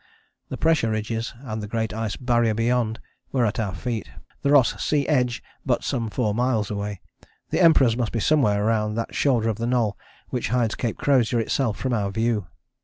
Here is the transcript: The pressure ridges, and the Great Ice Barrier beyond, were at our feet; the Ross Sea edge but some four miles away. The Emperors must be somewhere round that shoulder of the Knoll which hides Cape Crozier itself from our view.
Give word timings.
The 0.49 0.57
pressure 0.57 0.89
ridges, 0.89 1.31
and 1.41 1.61
the 1.61 1.67
Great 1.67 1.93
Ice 1.93 2.15
Barrier 2.15 2.55
beyond, 2.55 2.99
were 3.31 3.45
at 3.45 3.59
our 3.59 3.75
feet; 3.75 4.09
the 4.41 4.49
Ross 4.49 4.83
Sea 4.83 5.07
edge 5.07 5.43
but 5.63 5.83
some 5.83 6.09
four 6.09 6.33
miles 6.33 6.71
away. 6.71 7.01
The 7.51 7.61
Emperors 7.61 7.95
must 7.95 8.11
be 8.11 8.19
somewhere 8.19 8.65
round 8.65 8.97
that 8.97 9.13
shoulder 9.13 9.47
of 9.47 9.59
the 9.59 9.67
Knoll 9.67 9.95
which 10.29 10.49
hides 10.49 10.73
Cape 10.73 10.97
Crozier 10.97 11.39
itself 11.39 11.77
from 11.77 11.93
our 11.93 12.09
view. 12.09 12.47